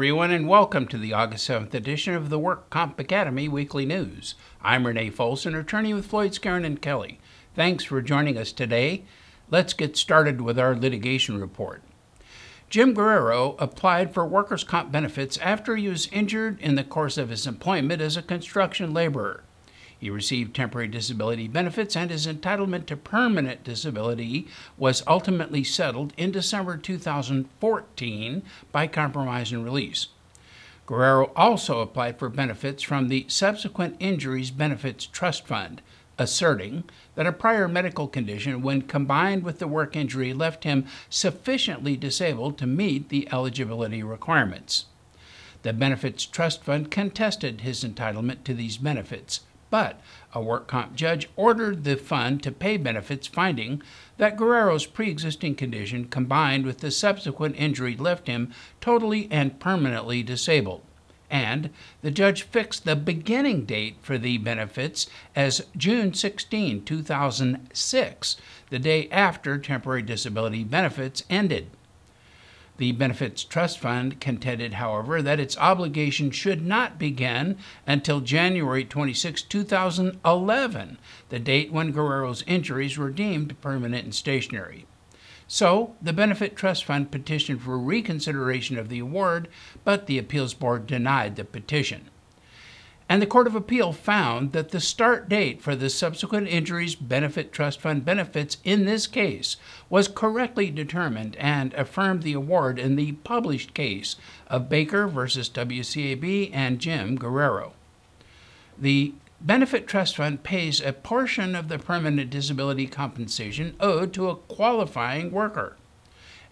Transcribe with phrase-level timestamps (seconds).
[0.00, 4.34] everyone, and welcome to the August 7th edition of the Work Comp Academy Weekly News.
[4.62, 7.20] I'm Renee Folsom, attorney with Floyd Skeren and Kelly.
[7.54, 9.04] Thanks for joining us today.
[9.50, 11.82] Let's get started with our litigation report.
[12.70, 17.28] Jim Guerrero applied for workers' comp benefits after he was injured in the course of
[17.28, 19.44] his employment as a construction laborer.
[20.00, 24.48] He received temporary disability benefits, and his entitlement to permanent disability
[24.78, 30.06] was ultimately settled in December 2014 by compromise and release.
[30.86, 35.82] Guerrero also applied for benefits from the Subsequent Injuries Benefits Trust Fund,
[36.16, 41.94] asserting that a prior medical condition, when combined with the work injury, left him sufficiently
[41.94, 44.86] disabled to meet the eligibility requirements.
[45.60, 50.00] The Benefits Trust Fund contested his entitlement to these benefits but
[50.34, 53.82] a work comp judge ordered the fund to pay benefits, finding
[54.18, 60.22] that Guerrero's pre existing condition combined with the subsequent injury left him totally and permanently
[60.22, 60.82] disabled.
[61.30, 61.70] And
[62.02, 68.36] the judge fixed the beginning date for the benefits as June 16, 2006,
[68.70, 71.70] the day after temporary disability benefits ended.
[72.80, 79.42] The Benefits Trust Fund contended, however, that its obligation should not begin until January 26,
[79.42, 84.86] 2011, the date when Guerrero's injuries were deemed permanent and stationary.
[85.46, 89.48] So, the Benefit Trust Fund petitioned for reconsideration of the award,
[89.84, 92.08] but the Appeals Board denied the petition
[93.10, 97.50] and the Court of Appeal found that the start date for the subsequent injuries benefit
[97.50, 99.56] trust fund benefits in this case
[99.88, 104.14] was correctly determined and affirmed the award in the published case
[104.46, 107.72] of Baker versus WCAB and Jim Guerrero.
[108.78, 114.36] The Benefit Trust Fund pays a portion of the permanent disability compensation owed to a
[114.36, 115.76] qualifying worker.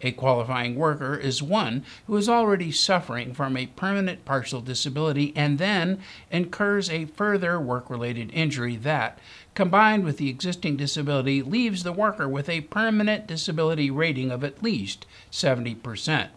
[0.01, 5.59] A qualifying worker is one who is already suffering from a permanent partial disability and
[5.59, 5.99] then
[6.31, 9.19] incurs a further work related injury that,
[9.55, 14.63] combined with the existing disability, leaves the worker with a permanent disability rating of at
[14.63, 16.29] least 70%.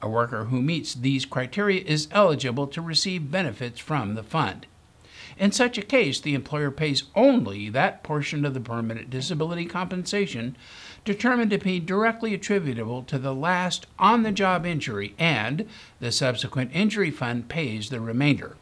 [0.00, 4.66] A worker who meets these criteria is eligible to receive benefits from the fund.
[5.36, 10.56] In such a case, the employer pays only that portion of the permanent disability compensation
[11.08, 15.66] determined to be directly attributable to the last on the job injury, and
[16.00, 18.58] the subsequent injury fund pays the remainder.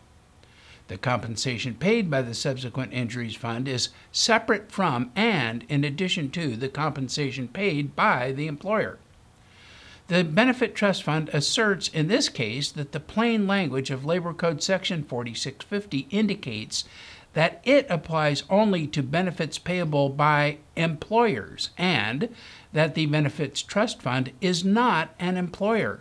[0.86, 6.54] The compensation paid by the subsequent injuries fund is separate from and in addition to
[6.54, 9.00] the compensation paid by the employer.
[10.06, 14.62] The Benefit Trust Fund asserts in this case that the plain language of Labor Code
[14.62, 16.84] Section 4650 indicates
[17.36, 22.34] that it applies only to benefits payable by employers and
[22.72, 26.00] that the Benefits Trust Fund is not an employer.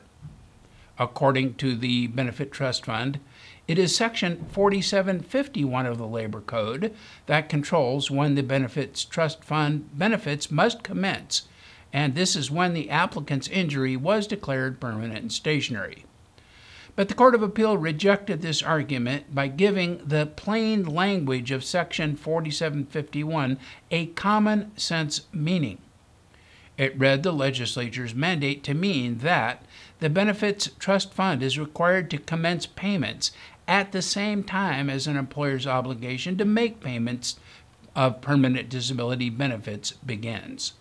[0.97, 3.19] According to the Benefit Trust Fund,
[3.68, 9.90] it is Section 4751 of the Labor Code that controls when the Benefits Trust Fund
[9.94, 11.50] benefits must commence
[11.91, 16.04] and this is when the applicant's injury was declared permanent and stationary.
[16.95, 22.16] But the Court of Appeal rejected this argument by giving the plain language of Section
[22.16, 23.57] 4751
[23.91, 25.79] a common sense meaning.
[26.78, 29.66] It read the legislature's mandate to mean that
[30.00, 33.31] the Benefits Trust Fund is required to commence payments
[33.67, 37.39] at the same time as an employer's obligation to make payments
[37.95, 40.73] of permanent disability benefits begins.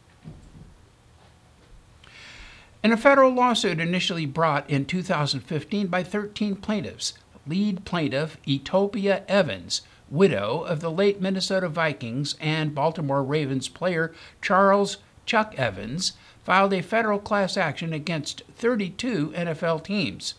[2.84, 7.14] In a federal lawsuit initially brought in 2015 by 13 plaintiffs,
[7.46, 9.80] lead plaintiff Etopia Evans,
[10.10, 14.12] widow of the late Minnesota Vikings and Baltimore Ravens player
[14.42, 16.12] Charles Chuck Evans,
[16.44, 20.34] filed a federal class action against 32 NFL teams.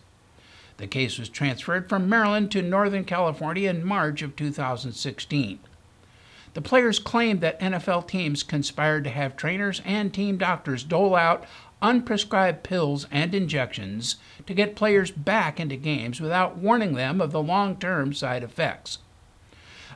[0.77, 5.57] The case was transferred from Maryland to Northern California in March of 2016.
[6.55, 11.43] The players claimed that NFL teams conspired to have trainers and team doctors dole out
[11.81, 17.41] unprescribed pills and injections to get players back into games without warning them of the
[17.41, 18.99] long term side effects.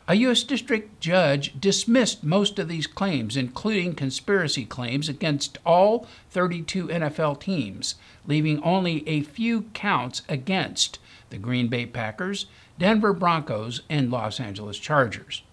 [0.07, 0.41] A U.S.
[0.41, 7.93] District Judge dismissed most of these claims, including conspiracy claims against all 32 NFL teams,
[8.25, 10.97] leaving only a few counts against
[11.29, 12.47] the Green Bay Packers,
[12.79, 15.43] Denver Broncos, and Los Angeles Chargers.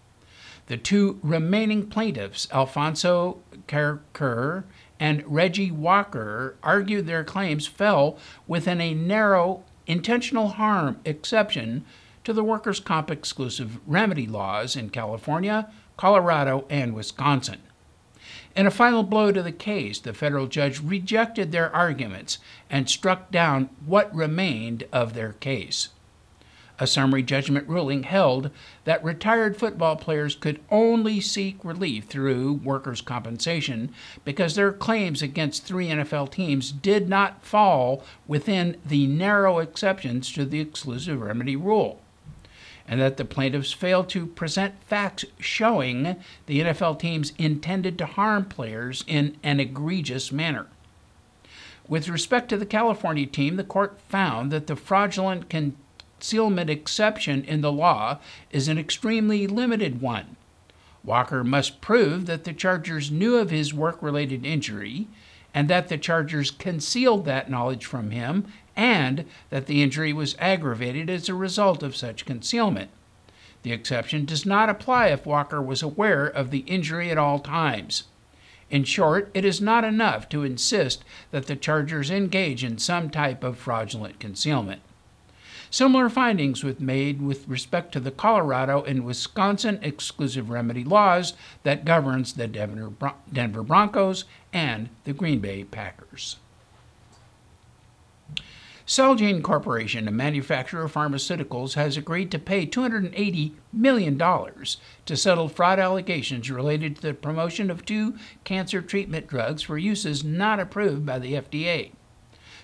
[0.69, 3.39] The two remaining plaintiffs, Alfonso
[3.69, 4.65] Kerr
[4.99, 11.85] and Reggie Walker argued their claims fell within a narrow intentional harm exception
[12.25, 17.61] to the workers' comp exclusive remedy laws in California, Colorado, and Wisconsin.
[18.57, 22.39] In a final blow to the case, the federal judge rejected their arguments
[22.71, 25.91] and struck down what remained of their case.
[26.79, 28.51] A summary judgment ruling held
[28.85, 33.95] that retired football players could only seek relief through workers' compensation
[34.25, 40.45] because their claims against three NFL teams did not fall within the narrow exceptions to
[40.45, 42.01] the exclusive remedy rule
[42.89, 48.45] and that the plaintiffs failed to present facts showing the NFL teams intended to harm
[48.45, 50.67] players in an egregious manner.
[51.89, 55.49] With respect to the California team, the court found that the fraudulent
[56.27, 58.19] concealment exception in the law
[58.51, 60.35] is an extremely limited one.
[61.05, 65.07] Walker must prove that the Chargers knew of his work related injury
[65.55, 68.45] and that the Chargers concealed that knowledge from him
[68.75, 72.91] and that the injury was aggravated as a result of such concealment.
[73.63, 78.03] The exception does not apply if Walker was aware of the injury at all times.
[78.69, 83.45] In short, it is not enough to insist that the chargers engage in some type
[83.45, 84.83] of fraudulent concealment.
[85.77, 91.35] Similar findings were made with respect to the Colorado and Wisconsin exclusive remedy laws
[91.65, 94.25] that governs the Denver Broncos
[94.55, 96.37] and the Green Bay Packers.
[98.87, 105.79] Celgene Corporation, a manufacturer of pharmaceuticals, has agreed to pay $280 million to settle fraud
[105.79, 111.19] allegations related to the promotion of two cancer treatment drugs for uses not approved by
[111.19, 111.91] the FDA.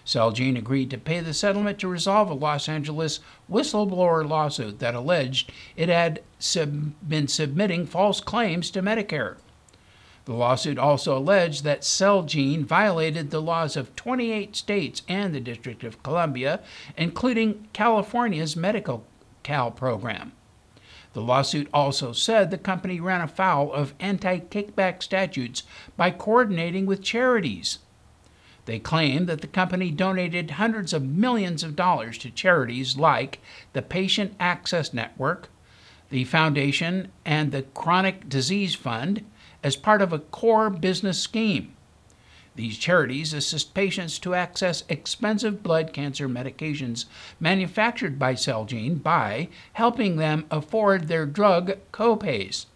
[0.05, 3.21] Celgene agreed to pay the settlement to resolve a Los Angeles
[3.51, 9.37] whistleblower lawsuit that alleged it had sub- been submitting false claims to Medicare.
[10.25, 15.83] The lawsuit also alleged that Celgene violated the laws of 28 states and the District
[15.83, 16.61] of Columbia,
[16.97, 19.05] including California's Medical
[19.43, 20.33] Cal program.
[21.13, 25.63] The lawsuit also said the company ran afoul of anti kickback statutes
[25.97, 27.79] by coordinating with charities.
[28.65, 33.41] They claim that the company donated hundreds of millions of dollars to charities like
[33.73, 35.49] the Patient Access Network,
[36.11, 39.25] the Foundation, and the Chronic Disease Fund,
[39.65, 41.75] as part of a core business scheme.
[42.55, 47.07] These charities assist patients to access expensive blood cancer medications
[47.41, 52.67] manufactured by Celgene by helping them afford their drug copays.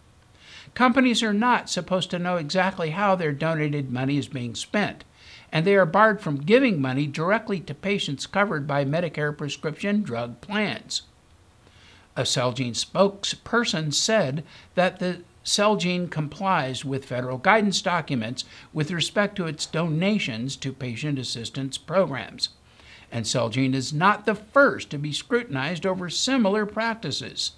[0.73, 5.03] Companies are not supposed to know exactly how their donated money is being spent,
[5.51, 10.41] and they are barred from giving money directly to patients covered by Medicare prescription drug
[10.41, 11.03] plans.
[12.15, 14.43] A Celgene spokesperson said
[14.75, 21.17] that the Celgene complies with federal guidance documents with respect to its donations to patient
[21.17, 22.49] assistance programs.
[23.11, 27.51] And Celgene is not the first to be scrutinized over similar practices.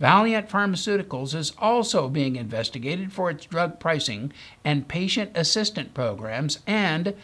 [0.00, 4.32] Valeant Pharmaceuticals is also being investigated for its drug pricing
[4.64, 7.14] and patient assistant programs, and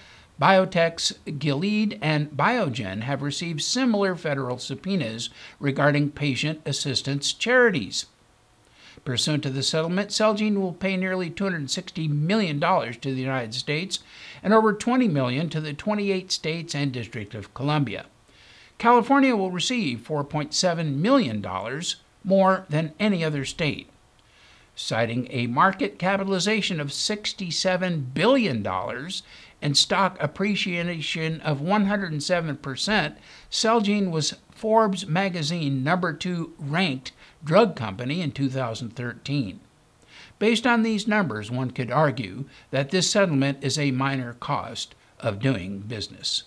[0.40, 8.06] biotechs Gilead and Biogen have received similar federal subpoenas regarding patient assistance charities.
[9.04, 14.00] Pursuant to the settlement, Celgene will pay nearly $260 million to the United States
[14.42, 18.06] and over 20 million to the 28 states and District of Columbia.
[18.78, 21.42] California will receive $4.7 million,
[22.24, 23.88] more than any other state.
[24.74, 28.66] Citing a market capitalization of $67 billion
[29.62, 33.16] and stock appreciation of 107%,
[33.50, 37.12] Celgene was Forbes magazine number two ranked
[37.44, 39.60] drug company in 2013.
[40.38, 45.38] Based on these numbers, one could argue that this settlement is a minor cost of
[45.38, 46.44] doing business.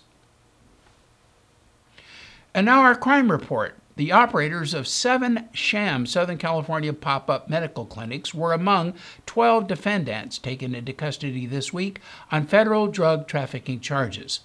[2.52, 3.76] And now our crime report.
[3.96, 8.94] The operators of seven sham Southern California pop up medical clinics were among
[9.26, 12.00] 12 defendants taken into custody this week
[12.32, 14.40] on federal drug trafficking charges.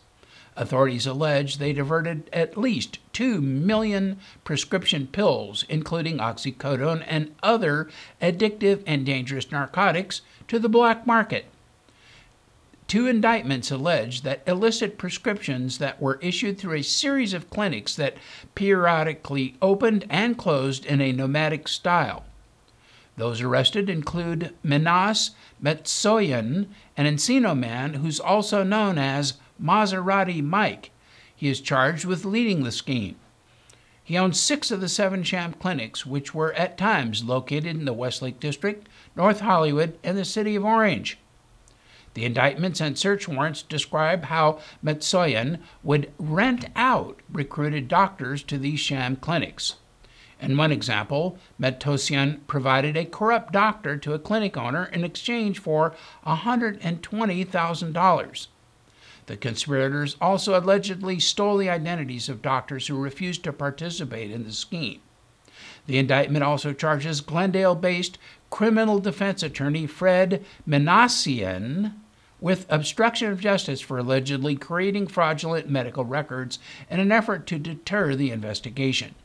[0.56, 7.90] Authorities allege they diverted at least 2 million prescription pills, including oxycodone and other
[8.22, 11.46] addictive and dangerous narcotics, to the black market.
[12.90, 18.18] Two indictments allege that illicit prescriptions that were issued through a series of clinics that
[18.56, 22.26] periodically opened and closed in a nomadic style.
[23.16, 26.66] Those arrested include Minas Matosyan,
[26.98, 30.90] an Encino man who's also known as Maserati Mike.
[31.36, 33.18] He is charged with leading the scheme.
[34.04, 37.94] He owns six of the seven sham clinics, which were at times located in the
[37.94, 41.20] Westlake District, North Hollywood, and the city of Orange.
[42.20, 48.82] The indictments and search warrants describe how Matosyan would rent out recruited doctors to these
[48.82, 49.76] sham clinics.
[50.42, 55.96] In one example, Matosyan provided a corrupt doctor to a clinic owner in exchange for
[56.28, 58.48] $120,000.
[59.28, 64.52] The conspirators also allegedly stole the identities of doctors who refused to participate in the
[64.52, 65.00] scheme.
[65.88, 68.18] The indictment also charges Glendale based
[68.50, 71.94] criminal defense attorney Fred Minassian
[72.42, 78.16] with obstruction of justice for allegedly creating fraudulent medical records in an effort to deter
[78.16, 79.16] the investigation.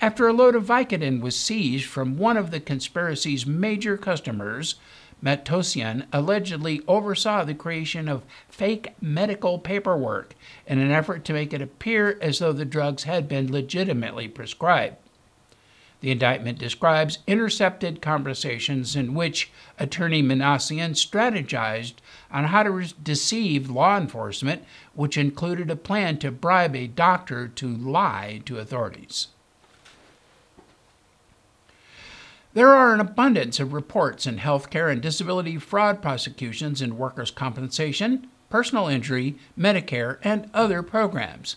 [0.00, 4.76] After a load of Vicodin was seized from one of the conspiracy's major customers,
[5.22, 10.34] Matosyan allegedly oversaw the creation of fake medical paperwork
[10.66, 14.96] in an effort to make it appear as though the drugs had been legitimately prescribed.
[16.00, 21.94] The indictment describes intercepted conversations in which attorney Minassian strategized
[22.30, 24.62] on how to re- deceive law enforcement,
[24.94, 29.28] which included a plan to bribe a doctor to lie to authorities.
[32.52, 38.28] There are an abundance of reports in healthcare and disability fraud prosecutions in workers' compensation,
[38.48, 41.56] personal injury, Medicare, and other programs.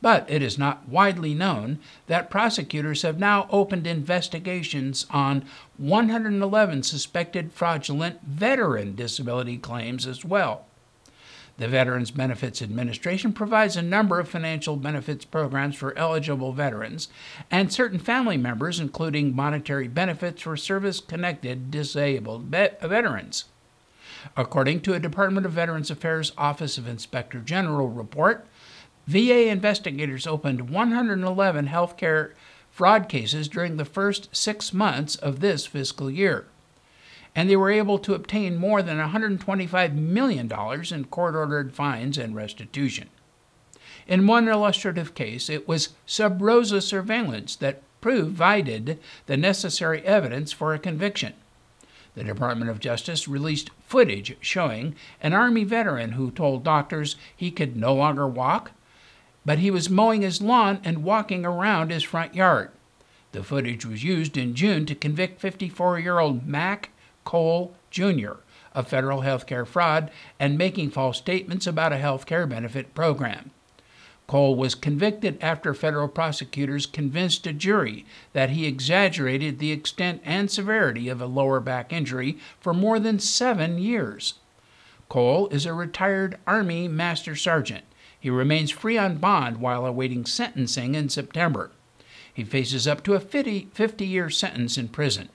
[0.00, 5.44] But it is not widely known that prosecutors have now opened investigations on
[5.76, 10.66] 111 suspected fraudulent veteran disability claims as well.
[11.56, 17.08] The Veterans Benefits Administration provides a number of financial benefits programs for eligible veterans
[17.50, 23.46] and certain family members, including monetary benefits for service connected disabled veterans.
[24.36, 28.46] According to a Department of Veterans Affairs Office of Inspector General report,
[29.08, 32.32] VA investigators opened 111 healthcare
[32.70, 36.44] fraud cases during the first six months of this fiscal year,
[37.34, 40.52] and they were able to obtain more than $125 million
[40.92, 43.08] in court ordered fines and restitution.
[44.06, 50.74] In one illustrative case, it was sub rosa surveillance that provided the necessary evidence for
[50.74, 51.32] a conviction.
[52.14, 57.74] The Department of Justice released footage showing an Army veteran who told doctors he could
[57.74, 58.72] no longer walk,
[59.48, 62.70] but he was mowing his lawn and walking around his front yard.
[63.32, 66.90] The footage was used in June to convict 54 year old Mac
[67.24, 68.32] Cole Jr.
[68.74, 73.50] of federal health care fraud and making false statements about a health care benefit program.
[74.26, 80.50] Cole was convicted after federal prosecutors convinced a jury that he exaggerated the extent and
[80.50, 84.34] severity of a lower back injury for more than seven years.
[85.08, 87.84] Cole is a retired Army Master Sergeant
[88.20, 91.70] he remains free on bond while awaiting sentencing in September.
[92.32, 95.28] He faces up to a 50 year sentence in prison.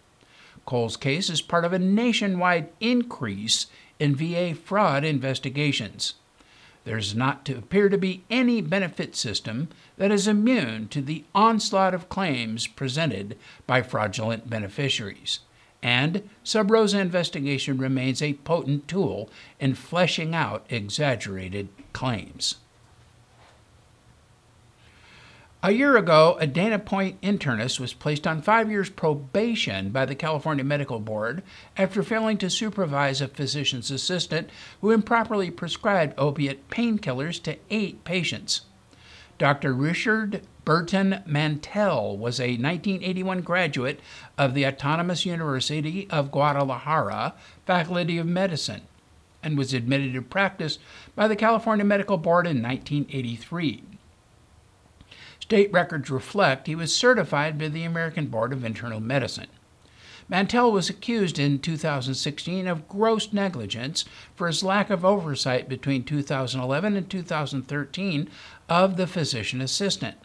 [0.65, 3.67] Cole's case is part of a nationwide increase
[3.99, 6.15] in VA fraud investigations.
[6.85, 11.93] There's not to appear to be any benefit system that is immune to the onslaught
[11.93, 15.39] of claims presented by fraudulent beneficiaries.
[15.81, 22.55] And Sub Rosa investigation remains a potent tool in fleshing out exaggerated claims.
[25.65, 30.13] A year ago, a Dana Point internist was placed on five years probation by the
[30.13, 31.41] California Medical Board
[31.77, 34.49] after failing to supervise a physician's assistant
[34.81, 38.63] who improperly prescribed opiate painkillers to eight patients.
[39.37, 39.71] Dr.
[39.71, 44.01] Richard Burton Mantell was a 1981 graduate
[44.37, 48.81] of the Autonomous University of Guadalajara Faculty of Medicine
[49.41, 50.77] and was admitted to practice
[51.15, 53.92] by the California Medical Board in 1983.
[55.43, 59.49] State records reflect he was certified by the American Board of Internal Medicine.
[60.29, 64.05] Mantell was accused in 2016 of gross negligence
[64.37, 68.29] for his lack of oversight between 2011 and 2013
[68.69, 70.15] of the physician assistant.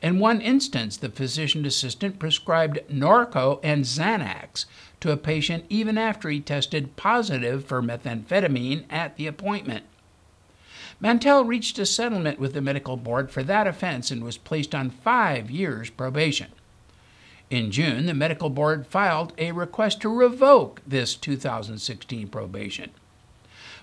[0.00, 4.66] In one instance, the physician assistant prescribed Norco and Xanax
[5.00, 9.84] to a patient even after he tested positive for methamphetamine at the appointment.
[11.00, 14.90] Mantell reached a settlement with the medical board for that offense and was placed on
[14.90, 16.48] five years probation.
[17.50, 22.90] In June, the medical board filed a request to revoke this 2016 probation.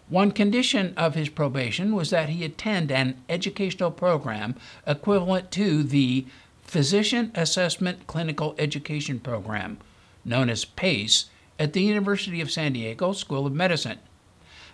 [0.08, 4.56] One condition of his probation was that he attend an educational program
[4.86, 6.28] equivalent to the
[6.62, 9.80] Physician Assessment Clinical Education Program,
[10.24, 14.00] known as PACE, at the University of San Diego School of Medicine.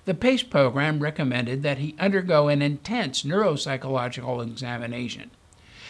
[0.06, 5.30] The PACE program recommended that he undergo an intense neuropsychological examination.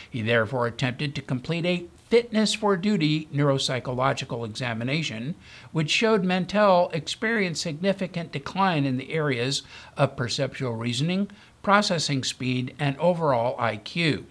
[0.10, 5.36] He therefore attempted to complete a fitness for duty neuropsychological examination,
[5.72, 9.64] which showed Mantell experienced significant decline in the areas
[9.96, 11.32] of perceptual reasoning,
[11.64, 14.26] processing speed, and overall IQ.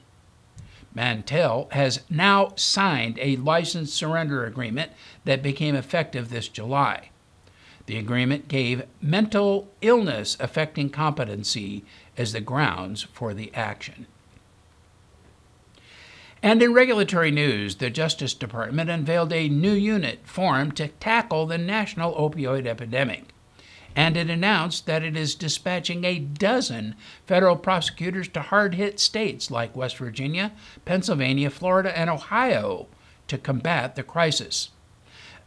[0.95, 4.93] Mantell has now signed a license surrender agreement
[5.25, 7.10] that became effective this July.
[7.91, 11.85] The agreement gave mental illness affecting competency
[12.17, 14.07] as the grounds for the action.
[16.41, 21.59] And in regulatory news, the Justice Department unveiled a new unit formed to tackle the
[21.59, 23.25] national opioid epidemic.
[23.97, 26.95] And it announced that it is dispatching a dozen
[27.27, 30.53] federal prosecutors to hard hit states like West Virginia,
[30.85, 32.87] Pennsylvania, Florida, and Ohio
[33.27, 34.69] to combat the crisis.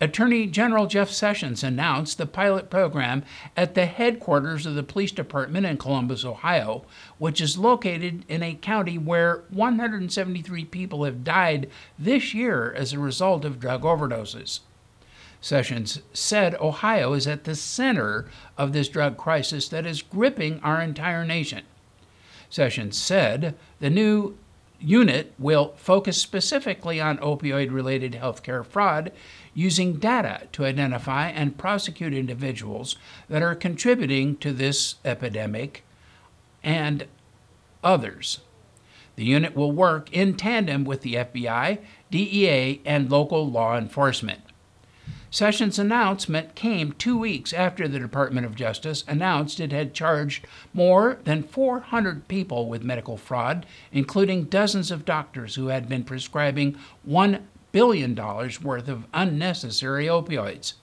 [0.04, 3.24] Attorney General Jeff Sessions announced the pilot program
[3.56, 6.84] at the headquarters of the police department in Columbus, Ohio,
[7.20, 13.00] which is located in a county where 173 people have died this year as a
[13.00, 14.60] result of drug overdoses.
[15.40, 18.26] Sessions said Ohio is at the center
[18.58, 21.64] of this drug crisis that is gripping our entire nation.
[22.50, 24.38] Sessions said the new
[24.84, 29.12] unit will focus specifically on opioid related healthcare fraud
[29.54, 32.98] using data to identify and prosecute individuals
[33.30, 35.84] that are contributing to this epidemic
[36.64, 37.06] and
[37.84, 38.40] others.
[39.16, 44.42] The unit will work in tandem with the FBI, DEA, and local law enforcement.
[45.34, 51.18] Sessions' announcement came two weeks after the Department of Justice announced it had charged more
[51.24, 56.78] than 400 people with medical fraud, including dozens of doctors who had been prescribing
[57.10, 60.74] $1 billion worth of unnecessary opioids.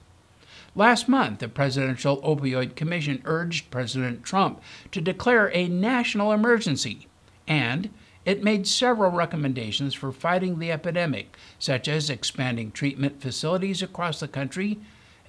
[0.75, 7.07] Last month, the Presidential Opioid Commission urged President Trump to declare a national emergency,
[7.47, 7.89] and
[8.25, 14.27] it made several recommendations for fighting the epidemic, such as expanding treatment facilities across the
[14.27, 14.79] country,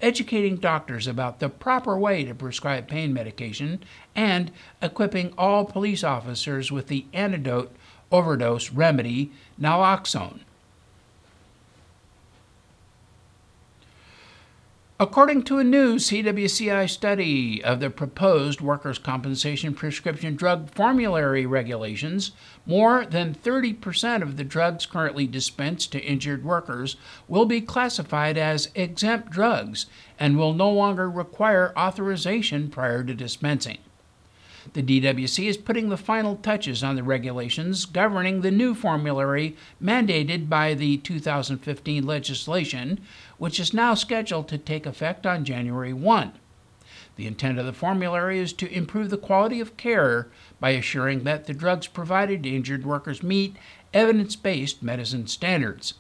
[0.01, 3.83] educating doctors about the proper way to prescribe pain medication,
[4.15, 4.51] and
[4.83, 7.75] equipping all police officers with the antidote
[8.11, 10.41] overdose remedy naloxone.
[15.03, 22.31] According to a new CWCI study of the proposed workers' compensation prescription drug formulary regulations,
[22.67, 26.95] more than 30% of the drugs currently dispensed to injured workers
[27.27, 29.87] will be classified as exempt drugs
[30.21, 33.79] and will no longer require authorization prior to dispensing.
[34.75, 40.49] The DWC is putting the final touches on the regulations governing the new formulary mandated
[40.49, 42.99] by the 2015 legislation,
[43.37, 46.33] which is now scheduled to take effect on January 1.
[47.17, 51.45] The intent of the formulary is to improve the quality of care by assuring that
[51.45, 53.57] the drugs provided to injured workers meet
[53.93, 55.95] evidence based medicine standards,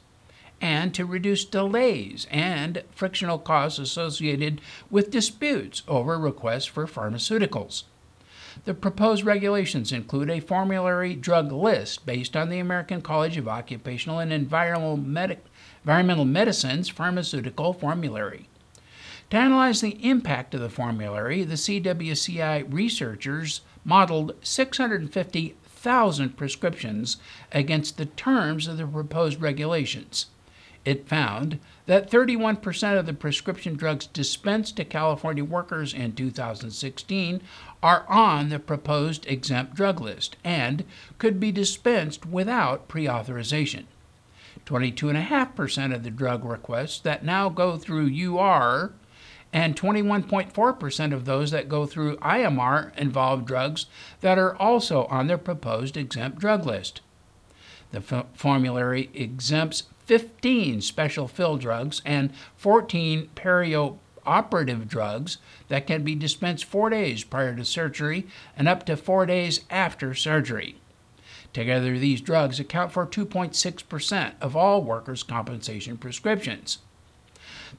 [0.63, 7.83] and to reduce delays and frictional costs associated with disputes over requests for pharmaceuticals.
[8.65, 14.19] The proposed regulations include a formulary drug list based on the American College of Occupational
[14.19, 15.45] and Environmental, Medic-
[15.85, 18.49] Environmental Medicine's pharmaceutical formulary.
[19.31, 27.17] To analyze the impact of the formulary, the CWCI researchers modeled 650,000 prescriptions
[27.51, 30.27] against the terms of the proposed regulations.
[30.85, 37.41] It found that 31% of the prescription drugs dispensed to California workers in 2016
[37.83, 40.85] are on the proposed exempt drug list and
[41.19, 43.87] could be dispensed without pre authorization.
[44.67, 48.93] 22.5% of the drug requests that now go through UR
[49.53, 53.87] and 21.4% of those that go through IMR involve drugs
[54.21, 57.03] that are also on the proposed exempt drug list.
[57.91, 65.39] The formulary exempts 15 special fill drugs and 14 perioperative drugs
[65.69, 70.15] that can be dispensed four days prior to surgery and up to four days after
[70.15, 70.77] surgery.
[71.53, 76.79] Together, these drugs account for 2.6% of all workers' compensation prescriptions.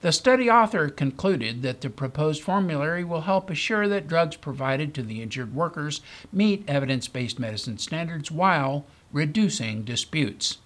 [0.01, 5.03] The study author concluded that the proposed formulary will help assure that drugs provided to
[5.03, 10.57] the injured workers meet evidence based medicine standards while reducing disputes,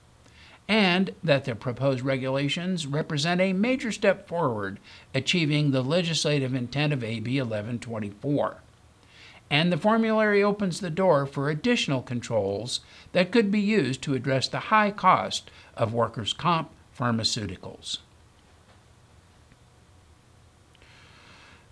[0.67, 4.79] and that the proposed regulations represent a major step forward
[5.15, 8.57] achieving the legislative intent of AB 1124.
[9.49, 12.81] And the formulary opens the door for additional controls
[13.13, 17.99] that could be used to address the high cost of workers' comp pharmaceuticals.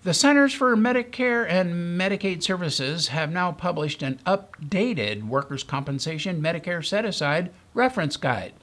[0.03, 6.85] The Centers for Medicare and Medicaid Services have now published an updated workers' compensation Medicare
[6.85, 8.53] set aside reference guide.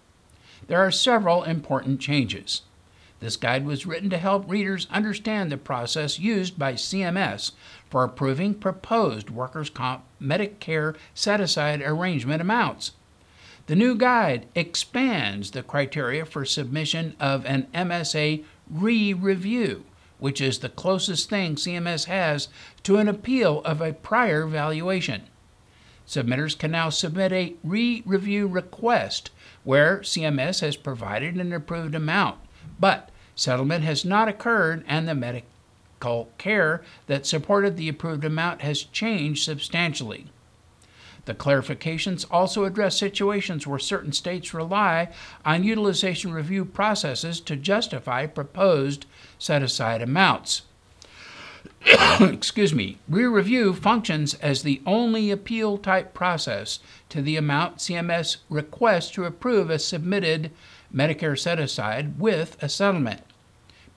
[0.68, 2.62] There are several important changes.
[3.20, 7.52] This guide was written to help readers understand the process used by CMS
[7.88, 12.92] for approving proposed workers' comp Medicare set aside arrangement amounts.
[13.66, 19.84] The new guide expands the criteria for submission of an MSA re review,
[20.18, 22.48] which is the closest thing CMS has
[22.82, 25.22] to an appeal of a prior valuation.
[26.12, 29.30] Submitters can now submit a re review request
[29.64, 32.38] where CMS has provided an approved amount,
[32.78, 38.82] but settlement has not occurred and the medical care that supported the approved amount has
[38.82, 40.26] changed substantially.
[41.24, 45.08] The clarifications also address situations where certain states rely
[45.46, 49.06] on utilization review processes to justify proposed
[49.38, 50.60] set aside amounts.
[52.20, 58.38] Excuse me, re review functions as the only appeal type process to the amount CMS
[58.48, 60.50] requests to approve a submitted
[60.94, 63.22] Medicare set aside with a settlement.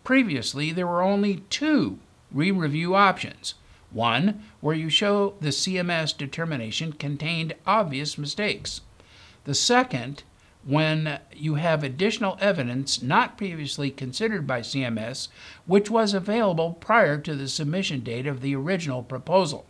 [0.03, 1.99] Previously, there were only two
[2.31, 3.55] re review options
[3.95, 8.81] one, where you show the CMS determination contained obvious mistakes.
[9.45, 10.23] The second,
[10.65, 15.27] when you have additional evidence not previously considered by CMS,
[15.65, 19.65] which was available prior to the submission date of the original proposal.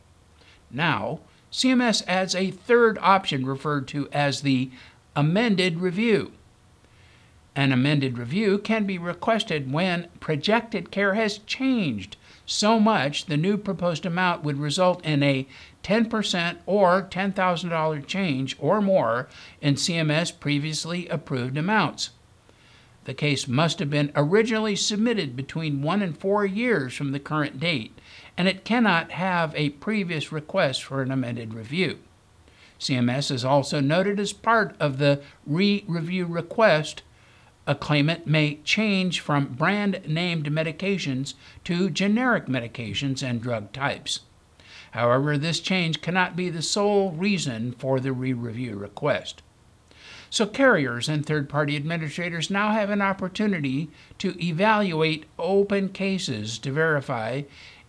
[0.71, 1.19] Now,
[1.51, 4.71] CMS adds a third option referred to as the
[5.15, 6.31] amended review.
[7.55, 13.58] An amended review can be requested when projected care has changed so much the new
[13.58, 15.47] proposed amount would result in a
[15.85, 19.27] 10% or $10,000 change or more
[19.61, 22.09] in CMS previously approved amounts.
[23.03, 27.59] The case must have been originally submitted between one and four years from the current
[27.59, 27.95] date,
[28.35, 31.99] and it cannot have a previous request for an amended review.
[32.79, 37.03] CMS is also noted as part of the re review request
[37.67, 44.21] a claimant may change from brand named medications to generic medications and drug types.
[44.95, 49.41] However, this change cannot be the sole reason for the re review request.
[50.29, 56.71] So, carriers and third party administrators now have an opportunity to evaluate open cases to
[56.71, 57.41] verify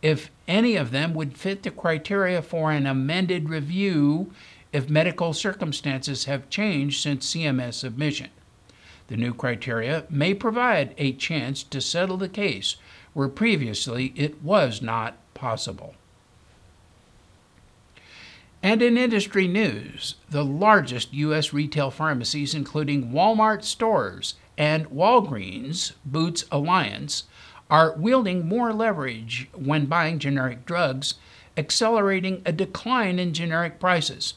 [0.02, 4.32] if any of them would fit the criteria for an amended review
[4.72, 8.30] if medical circumstances have changed since CMS submission.
[9.06, 12.74] The new criteria may provide a chance to settle the case
[13.12, 15.94] where previously it was not possible.
[18.66, 21.52] And in industry news, the largest U.S.
[21.52, 27.28] retail pharmacies, including Walmart stores and Walgreens Boots Alliance,
[27.70, 31.14] are wielding more leverage when buying generic drugs,
[31.56, 34.34] accelerating a decline in generic prices.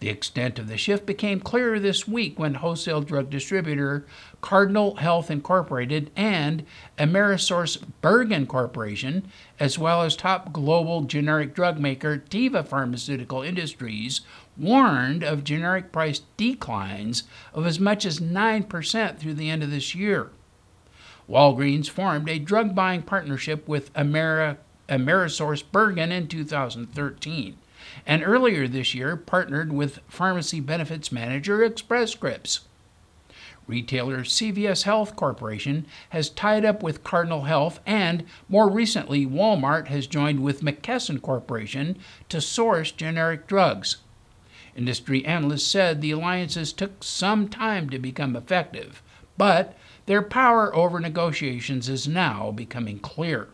[0.00, 4.04] The extent of the shift became clearer this week when wholesale drug distributor
[4.40, 6.66] Cardinal Health Incorporated and
[6.98, 14.20] Amerisource Bergen Corporation, as well as top global generic drug maker Teva Pharmaceutical Industries,
[14.56, 19.94] warned of generic price declines of as much as 9% through the end of this
[19.94, 20.30] year.
[21.28, 27.56] Walgreens formed a drug buying partnership with Ameri- Amerisource Bergen in 2013
[28.06, 32.60] and earlier this year partnered with pharmacy benefits manager Express Scripts.
[33.66, 40.06] Retailer CVS Health Corporation has tied up with Cardinal Health, and more recently, Walmart has
[40.06, 43.96] joined with McKesson Corporation to source generic drugs.
[44.76, 49.02] Industry analysts said the alliances took some time to become effective,
[49.38, 53.48] but their power over negotiations is now becoming clear.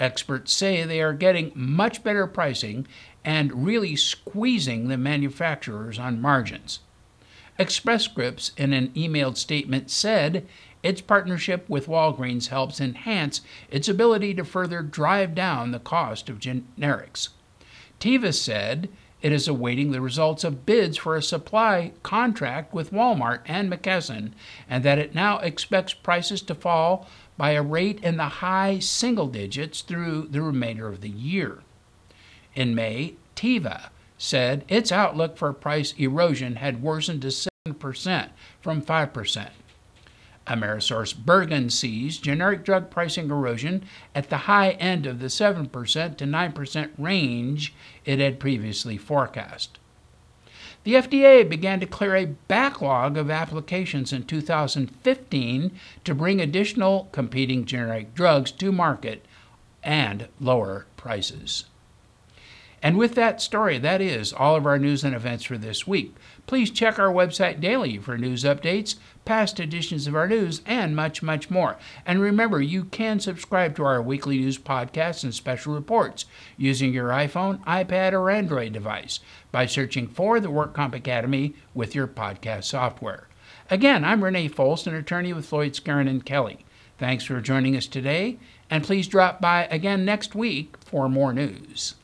[0.00, 2.86] Experts say they are getting much better pricing
[3.24, 6.80] and really squeezing the manufacturers on margins.
[7.58, 10.46] Express Scripts, in an emailed statement, said
[10.82, 16.40] its partnership with Walgreens helps enhance its ability to further drive down the cost of
[16.40, 17.28] generics.
[18.00, 18.88] Teva said
[19.20, 24.32] it is awaiting the results of bids for a supply contract with Walmart and McKesson,
[24.68, 27.06] and that it now expects prices to fall
[27.36, 31.61] by a rate in the high single digits through the remainder of the year.
[32.54, 33.88] In May, Teva
[34.18, 39.48] said its outlook for price erosion had worsened to 7% from 5%.
[40.46, 43.84] Amerisource Bergen sees generic drug pricing erosion
[44.14, 49.78] at the high end of the 7% to 9% range it had previously forecast.
[50.84, 55.70] The FDA began to clear a backlog of applications in 2015
[56.04, 59.24] to bring additional competing generic drugs to market
[59.84, 61.66] and lower prices.
[62.82, 66.16] And with that story, that is all of our news and events for this week.
[66.48, 71.22] Please check our website daily for news updates, past editions of our news, and much,
[71.22, 71.76] much more.
[72.04, 76.24] And remember, you can subscribe to our weekly news podcasts and special reports
[76.56, 79.20] using your iPhone, iPad, or Android device
[79.52, 83.28] by searching for the WorkComp Academy with your podcast software.
[83.70, 86.64] Again, I'm Renee Folse, an attorney with Floyd Skeren and Kelly.
[86.98, 91.94] Thanks for joining us today, and please drop by again next week for more news.